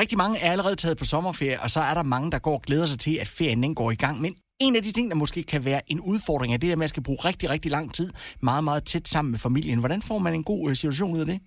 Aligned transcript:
Rigtig 0.00 0.18
mange 0.24 0.36
er 0.44 0.50
allerede 0.54 0.76
taget 0.82 0.96
på 1.00 1.06
sommerferie, 1.12 1.58
og 1.64 1.68
så 1.74 1.80
er 1.90 1.94
der 1.98 2.12
mange, 2.14 2.28
der 2.34 2.40
går 2.46 2.56
og 2.60 2.64
glæder 2.68 2.88
sig 2.92 3.00
til, 3.06 3.14
at 3.22 3.28
ferien 3.38 3.60
den 3.66 3.74
går 3.80 3.90
i 3.96 4.00
gang. 4.04 4.16
Men 4.24 4.32
en 4.66 4.74
af 4.78 4.82
de 4.86 4.92
ting, 4.96 5.06
der 5.12 5.18
måske 5.24 5.40
kan 5.52 5.62
være 5.70 5.82
en 5.92 6.00
udfordring, 6.12 6.50
er 6.50 6.60
det 6.60 6.70
der 6.70 6.78
med, 6.78 6.80
at 6.80 6.86
man 6.86 6.94
skal 6.94 7.06
bruge 7.08 7.20
rigtig, 7.28 7.46
rigtig 7.54 7.70
lang 7.76 7.86
tid 7.98 8.08
meget, 8.48 8.64
meget 8.68 8.82
tæt 8.92 9.06
sammen 9.14 9.30
med 9.34 9.40
familien. 9.48 9.78
Hvordan 9.82 10.02
får 10.10 10.18
man 10.26 10.34
en 10.38 10.46
god 10.52 10.62
øh, 10.68 10.74
situation 10.80 11.14
ud 11.16 11.22
af 11.24 11.28
det? 11.32 11.38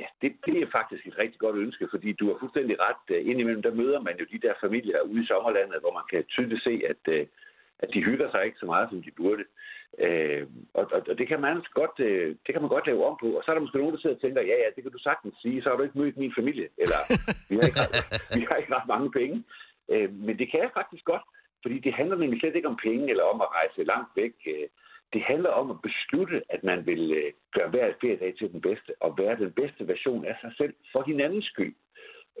Ja, 0.00 0.08
det, 0.22 0.30
det 0.46 0.56
er 0.64 0.68
faktisk 0.78 1.02
et 1.10 1.16
rigtig 1.22 1.38
godt 1.44 1.56
ønske, 1.64 1.84
fordi 1.94 2.08
du 2.20 2.24
har 2.30 2.36
fuldstændig 2.42 2.76
ret. 2.86 3.04
Øh, 3.14 3.20
indimellem 3.30 3.62
der 3.66 3.78
møder 3.80 4.00
man 4.06 4.14
jo 4.20 4.24
de 4.32 4.42
der 4.44 4.54
familier 4.64 5.00
ude 5.10 5.22
i 5.24 5.30
sommerlandet, 5.30 5.78
hvor 5.82 5.92
man 5.98 6.06
kan 6.12 6.20
tydeligt 6.34 6.62
se, 6.68 6.74
at, 6.92 7.02
øh, 7.16 7.22
at 7.82 7.88
de 7.94 8.00
hygger 8.08 8.28
sig 8.30 8.42
ikke 8.46 8.62
så 8.62 8.66
meget, 8.72 8.86
som 8.90 8.98
de 9.06 9.12
burde. 9.20 9.44
Øh, 10.04 10.46
og, 10.74 10.84
og, 10.92 11.00
og 11.10 11.18
det 11.18 11.28
kan 11.28 11.40
man 11.40 11.64
godt, 11.74 11.94
det 12.46 12.52
kan 12.54 12.62
man 12.62 12.74
godt 12.74 12.86
lave 12.86 13.06
om 13.06 13.16
på. 13.20 13.28
Og 13.36 13.42
så 13.42 13.50
er 13.50 13.54
der 13.54 13.60
måske 13.60 13.78
nogen, 13.78 13.94
der 13.94 14.00
sidder 14.00 14.16
og 14.16 14.22
tænker, 14.22 14.40
ja, 14.42 14.56
ja, 14.62 14.68
det 14.74 14.82
kan 14.82 14.92
du 14.92 14.98
sagtens 14.98 15.34
sige, 15.42 15.62
så 15.62 15.68
har 15.68 15.76
du 15.76 15.82
ikke 15.82 15.98
mødt 15.98 16.16
min 16.16 16.34
familie, 16.38 16.68
eller 16.82 16.98
vi 17.50 17.54
har 17.56 17.66
ikke, 17.70 17.80
vi 18.38 18.42
har 18.48 18.56
ikke 18.56 18.74
ret 18.76 18.88
mange 18.94 19.10
penge. 19.10 19.44
Øh, 19.92 20.08
men 20.26 20.38
det 20.38 20.50
kan 20.50 20.60
jeg 20.60 20.70
faktisk 20.74 21.04
godt. 21.04 21.22
Fordi 21.62 21.78
det 21.78 21.92
handler 21.94 22.16
nemlig 22.16 22.40
slet 22.40 22.56
ikke 22.56 22.68
om 22.68 22.78
penge 22.82 23.10
eller 23.10 23.24
om 23.24 23.40
at 23.40 23.52
rejse 23.58 23.84
langt 23.84 24.10
væk. 24.16 24.34
Øh, 24.46 24.68
det 25.12 25.22
handler 25.22 25.50
om 25.50 25.70
at 25.70 25.82
beslutte, 25.82 26.42
at 26.48 26.64
man 26.64 26.86
vil 26.86 27.12
øh, 27.12 27.32
gøre 27.56 27.68
hver 27.68 27.92
feriedag 28.00 28.34
til 28.38 28.52
den 28.52 28.60
bedste, 28.60 28.92
og 29.00 29.18
være 29.18 29.36
den 29.36 29.52
bedste 29.52 29.88
version 29.88 30.24
af 30.24 30.36
sig 30.40 30.52
selv 30.56 30.74
for 30.92 31.02
hinandens 31.06 31.44
skyld. 31.44 31.74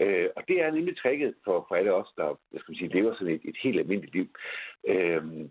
Øh, 0.00 0.28
og 0.36 0.42
det 0.48 0.56
er 0.62 0.70
nemlig 0.70 0.96
tricket 0.96 1.34
for, 1.44 1.64
for 1.68 1.74
alle 1.74 1.94
os, 1.94 2.10
der 2.16 2.38
hvad 2.50 2.60
skal 2.60 2.76
sige, 2.76 2.94
lever 2.94 3.14
sådan 3.14 3.34
et, 3.34 3.40
et 3.44 3.58
helt 3.62 3.78
almindeligt 3.78 4.14
liv. 4.14 4.28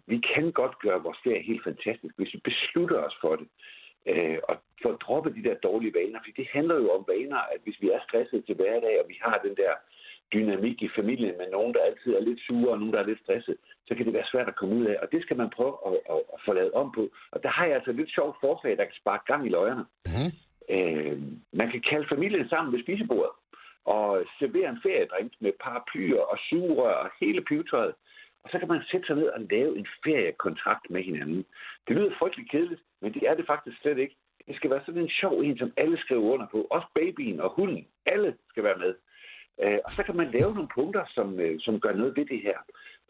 vi 0.08 0.18
kan 0.34 0.52
godt 0.52 0.80
gøre 0.80 1.04
vores 1.04 1.18
ferie 1.24 1.50
helt 1.52 1.64
fantastisk, 1.64 2.14
hvis 2.18 2.34
vi 2.34 2.40
beslutter 2.44 3.00
os 3.08 3.18
for 3.22 3.36
det. 3.36 3.48
og 4.48 4.56
for 4.82 4.90
at 4.94 5.02
droppe 5.02 5.30
de 5.38 5.44
der 5.44 5.56
dårlige 5.68 5.94
vaner, 6.00 6.20
for 6.20 6.32
det 6.40 6.48
handler 6.58 6.76
jo 6.76 6.88
om 6.98 7.06
vaner, 7.08 7.42
at 7.54 7.60
hvis 7.64 7.82
vi 7.82 7.88
er 7.90 8.00
stresset 8.08 8.46
til 8.46 8.56
hverdag, 8.56 8.94
og 9.02 9.06
vi 9.12 9.18
har 9.22 9.38
den 9.48 9.56
der 9.56 9.74
dynamik 10.34 10.82
i 10.82 10.90
familien 11.00 11.38
med 11.38 11.50
nogen, 11.52 11.74
der 11.74 11.82
altid 11.88 12.12
er 12.14 12.22
lidt 12.22 12.42
sure 12.48 12.72
og 12.72 12.80
nogen, 12.80 12.94
der 12.94 13.00
er 13.00 13.10
lidt 13.12 13.24
stresset, 13.26 13.58
så 13.88 13.96
kan 13.96 14.06
det 14.06 14.14
være 14.14 14.32
svært 14.32 14.48
at 14.48 14.56
komme 14.56 14.76
ud 14.76 14.86
af. 14.86 14.96
Og 15.04 15.08
det 15.12 15.22
skal 15.22 15.38
man 15.38 15.50
prøve 15.50 15.76
at, 15.88 15.94
at, 16.14 16.22
at 16.34 16.40
få 16.46 16.54
lavet 16.54 16.72
om 16.72 16.92
på. 16.92 17.04
Og 17.32 17.44
der 17.44 17.50
har 17.50 17.66
jeg 17.66 17.76
altså 17.76 17.92
lidt 17.92 18.12
sjovt 18.12 18.38
forslag, 18.42 18.78
der 18.78 18.84
kan 18.84 19.02
sparke 19.02 19.26
gang 19.32 19.46
i 19.46 19.50
løjerne. 19.50 19.86
Mm. 20.06 20.32
Øh, 20.76 21.22
man 21.54 21.72
kan 21.72 21.82
kalde 21.90 22.08
familien 22.14 22.50
sammen 22.50 22.74
ved 22.74 22.84
spisebordet 22.84 23.32
og 23.86 24.26
servere 24.40 24.70
en 24.70 24.82
feriedrink 24.84 25.32
med 25.40 25.52
paraplyer 25.64 26.22
og 26.22 26.38
sugerør 26.50 26.94
og 26.94 27.10
hele 27.20 27.42
pivetøjet. 27.42 27.94
Og 28.44 28.50
så 28.52 28.60
kan 28.60 28.68
man 28.68 28.84
sætte 28.92 29.08
sig 29.08 29.16
ned 29.16 29.28
og 29.28 29.42
lave 29.42 29.78
en 29.78 29.88
feriekontrakt 30.04 30.90
med 30.90 31.04
hinanden. 31.04 31.46
Det 31.88 31.96
lyder 31.96 32.18
frygtelig 32.20 32.50
kedeligt, 32.50 32.82
men 33.02 33.14
det 33.14 33.24
er 33.30 33.34
det 33.36 33.46
faktisk 33.48 33.82
slet 33.82 33.98
ikke. 33.98 34.16
Det 34.48 34.56
skal 34.56 34.70
være 34.70 34.86
sådan 34.86 35.02
en 35.02 35.10
sjov 35.10 35.40
en, 35.40 35.58
som 35.58 35.74
alle 35.78 35.98
skriver 35.98 36.34
under 36.34 36.48
på. 36.52 36.68
Også 36.72 36.88
babyen 36.96 37.40
og 37.40 37.50
hunden. 37.50 37.88
Alle 38.06 38.38
skal 38.50 38.64
være 38.64 38.78
med. 38.78 38.94
Øh, 39.64 39.80
og 39.86 39.92
så 39.92 40.04
kan 40.04 40.16
man 40.16 40.32
lave 40.32 40.54
nogle 40.54 40.70
punkter, 40.76 41.04
som, 41.08 41.40
øh, 41.40 41.60
som 41.60 41.80
gør 41.80 41.94
noget 41.94 42.18
ved 42.18 42.26
det 42.26 42.42
her. 42.42 42.58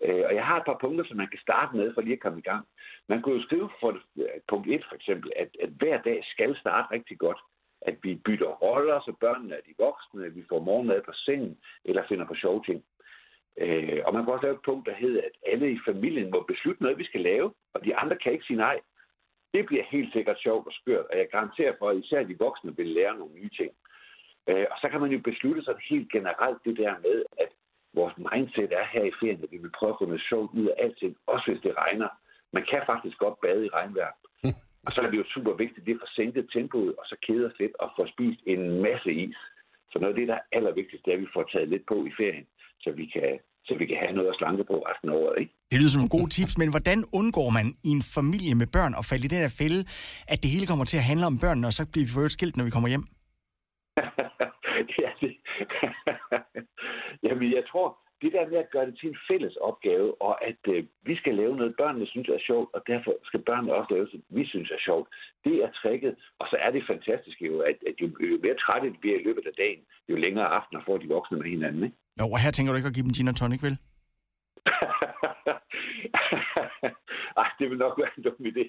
Øh, 0.05 0.23
og 0.27 0.35
jeg 0.35 0.45
har 0.45 0.57
et 0.57 0.65
par 0.65 0.77
punkter, 0.81 1.05
som 1.05 1.17
man 1.17 1.27
kan 1.27 1.39
starte 1.39 1.75
med 1.75 1.93
for 1.93 2.01
lige 2.01 2.13
at 2.13 2.19
komme 2.19 2.39
i 2.39 2.49
gang. 2.51 2.65
Man 3.09 3.21
kunne 3.21 3.35
jo 3.35 3.43
skrive 3.43 3.69
for 3.79 3.91
øh, 4.17 4.25
punkt 4.49 4.67
1 4.67 4.85
for 4.89 4.95
eksempel, 4.95 5.31
at, 5.35 5.49
at 5.63 5.69
hver 5.69 6.01
dag 6.01 6.19
skal 6.33 6.55
starte 6.55 6.91
rigtig 6.91 7.17
godt. 7.17 7.39
At 7.89 7.95
vi 8.03 8.15
bytter 8.25 8.47
roller, 8.47 8.99
så 8.99 9.13
børnene 9.19 9.55
er 9.55 9.61
de 9.67 9.73
voksne, 9.77 10.25
at 10.25 10.35
vi 10.35 10.43
får 10.49 10.59
morgenmad 10.59 11.01
på 11.01 11.13
sengen, 11.13 11.57
eller 11.85 12.07
finder 12.07 12.25
på 12.25 12.35
sjove 12.35 12.63
ting. 12.65 12.83
Øh, 13.57 13.99
og 14.05 14.13
man 14.13 14.23
kan 14.23 14.33
også 14.33 14.45
lave 14.45 14.55
et 14.55 14.67
punkt, 14.69 14.87
der 14.89 14.95
hedder, 14.95 15.21
at 15.21 15.51
alle 15.51 15.71
i 15.71 15.79
familien 15.85 16.31
må 16.31 16.39
beslutte 16.47 16.83
noget, 16.83 16.97
vi 16.97 17.05
skal 17.05 17.21
lave, 17.21 17.53
og 17.73 17.85
de 17.85 17.95
andre 17.95 18.17
kan 18.17 18.31
ikke 18.31 18.45
sige 18.45 18.57
nej. 18.57 18.79
Det 19.53 19.65
bliver 19.65 19.83
helt 19.83 20.13
sikkert 20.13 20.39
sjovt 20.39 20.67
og 20.67 20.73
skørt, 20.73 21.05
og 21.11 21.17
jeg 21.17 21.27
garanterer 21.31 21.73
for, 21.79 21.89
at 21.89 21.97
især 21.97 22.23
de 22.23 22.39
voksne 22.39 22.77
vil 22.77 22.87
lære 22.87 23.17
nogle 23.17 23.33
nye 23.33 23.49
ting. 23.49 23.71
Øh, 24.49 24.65
og 24.71 24.77
så 24.81 24.89
kan 24.89 25.01
man 25.01 25.11
jo 25.11 25.19
beslutte 25.19 25.63
sig 25.63 25.75
helt 25.89 26.11
generelt 26.11 26.59
det 26.65 26.77
der 26.77 26.93
med, 27.07 27.23
at 27.37 27.49
vores 27.93 28.13
mindset 28.17 28.71
er 28.73 28.85
her 28.93 29.03
i 29.03 29.17
ferien, 29.19 29.43
at 29.43 29.51
vi 29.51 29.57
vil 29.57 29.77
prøve 29.77 29.91
at 29.93 29.99
få 29.99 30.05
noget 30.05 30.27
sjovt 30.29 30.51
ud 30.53 30.67
af 30.67 30.75
alting, 30.83 31.17
også 31.27 31.51
hvis 31.51 31.61
det 31.61 31.77
regner. 31.77 32.09
Man 32.53 32.65
kan 32.69 32.81
faktisk 32.85 33.17
godt 33.17 33.41
bade 33.41 33.65
i 33.65 33.69
regnvejr. 33.69 34.11
Og 34.85 34.91
så 34.93 34.99
er 35.01 35.09
det 35.09 35.17
jo 35.17 35.27
super 35.35 35.53
vigtigt, 35.63 35.85
det 35.85 35.93
er 35.93 36.03
for 36.03 36.11
sænket 36.17 36.45
tempoet, 36.53 36.93
og 36.99 37.05
så 37.09 37.15
keder 37.25 37.47
os 37.49 37.59
lidt 37.59 37.75
og 37.83 37.87
få 37.95 38.01
spist 38.13 38.41
en 38.53 38.63
masse 38.87 39.11
is. 39.25 39.39
Så 39.91 39.95
noget 39.99 40.13
af 40.13 40.19
det, 40.19 40.27
der 40.27 40.37
er 40.39 40.45
allervigtigst, 40.57 41.05
det 41.05 41.11
er, 41.11 41.17
at 41.17 41.25
vi 41.25 41.35
får 41.35 41.43
taget 41.53 41.69
lidt 41.73 41.85
på 41.91 41.95
i 42.09 42.11
ferien, 42.19 42.45
så 42.83 42.89
vi 42.99 43.05
kan, 43.15 43.39
så 43.67 43.73
vi 43.79 43.85
kan 43.85 43.97
have 44.03 44.15
noget 44.17 44.29
at 44.29 44.37
slanke 44.39 44.63
på 44.71 44.75
resten 44.89 45.09
af 45.09 45.15
året. 45.21 45.35
Ikke? 45.41 45.53
Det 45.71 45.77
lyder 45.79 45.93
som 45.93 45.99
nogle 46.01 46.15
gode 46.17 46.29
tips, 46.37 46.53
men 46.61 46.69
hvordan 46.73 46.99
undgår 47.19 47.49
man 47.57 47.67
i 47.87 47.89
en 47.97 48.03
familie 48.17 48.55
med 48.61 48.67
børn 48.77 48.93
at 48.99 49.07
falde 49.09 49.25
i 49.25 49.31
den 49.33 49.41
her 49.45 49.53
fælde, 49.61 49.81
at 50.33 50.39
det 50.43 50.49
hele 50.55 50.69
kommer 50.71 50.85
til 50.85 50.97
at 51.01 51.09
handle 51.11 51.25
om 51.31 51.37
børnene, 51.43 51.67
og 51.69 51.75
så 51.77 51.83
bliver 51.91 52.05
vi 52.07 52.11
for 52.15 52.27
skilt, 52.35 52.55
når 52.57 52.65
vi 52.67 52.75
kommer 52.75 52.89
hjem? 52.93 53.05
ja, 55.03 55.09
det... 55.21 55.31
Jamen, 57.25 57.47
jeg 57.57 57.63
tror, 57.71 57.87
det 58.25 58.33
der 58.37 58.49
med 58.51 58.59
at 58.65 58.71
gøre 58.73 58.87
det 58.89 58.95
til 58.97 59.09
en 59.09 59.19
fælles 59.29 59.55
opgave, 59.69 60.07
og 60.27 60.33
at 60.49 60.61
øh, 60.73 60.83
vi 61.09 61.15
skal 61.21 61.33
lave 61.41 61.55
noget, 61.59 61.79
børnene 61.81 62.07
synes 62.07 62.29
er 62.29 62.45
sjovt, 62.49 62.69
og 62.75 62.81
derfor 62.91 63.11
skal 63.29 63.41
børnene 63.49 63.75
også 63.77 63.89
lave 63.93 64.05
noget, 64.05 64.23
vi 64.37 64.43
synes 64.51 64.69
er 64.77 64.81
sjovt, 64.87 65.07
det 65.45 65.55
er 65.63 65.69
tricket. 65.81 66.13
Og 66.39 66.45
så 66.51 66.55
er 66.65 66.71
det 66.75 66.83
fantastisk 66.91 67.37
jo, 67.49 67.53
at, 67.69 67.77
at 67.89 67.95
jo, 68.01 68.07
jo 68.31 68.37
mere 68.45 68.57
trætte 68.63 68.87
de 68.93 68.99
bliver 69.03 69.17
i 69.19 69.25
løbet 69.27 69.45
af 69.49 69.55
dagen, 69.63 69.81
jo 70.09 70.15
længere 70.25 70.47
aftener 70.57 70.81
får 70.87 70.97
de 70.97 71.07
voksne 71.15 71.37
med 71.37 71.49
hinanden. 71.55 71.83
Ikke? 71.87 71.97
Jo, 72.19 72.25
og 72.33 72.39
her 72.43 72.51
tænker 72.51 72.71
du 72.71 72.77
ikke 72.77 72.91
at 72.91 72.97
give 72.97 73.07
dem 73.07 73.15
gin 73.17 73.31
og 73.33 73.37
tonic, 73.41 73.61
vel? 73.67 73.77
Ej, 77.41 77.49
det 77.59 77.65
vil 77.69 77.77
nok 77.85 77.95
være 78.01 78.11
en 78.17 78.23
dum 78.23 78.45
idé. 78.51 78.65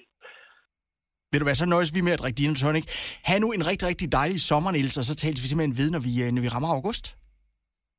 Vil 1.31 1.39
du 1.41 1.45
være, 1.45 1.61
så 1.61 1.65
nøjes 1.65 1.95
vi 1.95 2.01
med 2.01 2.13
at 2.15 2.19
drikke 2.19 2.37
gin 2.41 2.55
tonic. 2.55 2.85
Ha' 3.27 3.39
nu 3.39 3.47
en 3.51 3.67
rigtig, 3.69 3.87
rigtig 3.87 4.11
dejlig 4.11 4.39
sommer, 4.49 4.71
Niels, 4.71 4.97
og 4.97 5.05
så 5.09 5.15
tales 5.15 5.41
vi 5.43 5.47
simpelthen 5.47 5.77
ved, 5.81 5.89
når 5.95 6.01
vi, 6.07 6.11
øh, 6.23 6.29
når 6.35 6.41
vi 6.45 6.49
rammer 6.55 6.69
august. 6.77 7.05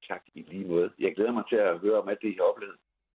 Tak 0.09 0.23
i 0.35 0.43
lige 0.43 0.69
måde. 0.69 0.91
Jeg 0.99 1.15
glæder 1.15 1.33
mig 1.33 1.45
til 1.49 1.57
at 1.57 1.79
høre 1.79 2.01
om 2.01 2.09
alt 2.09 2.23
det, 2.23 2.29
I 2.29 2.37
har 2.41 2.45
oplevet. 2.45 2.77